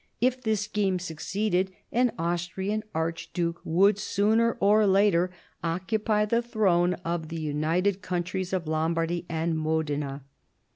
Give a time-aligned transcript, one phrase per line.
[0.19, 5.29] If this scheme succeeded, an Austrian archduke would sooner or later
[5.63, 10.23] occupy the throne of the united countries of Lombardy and Modena.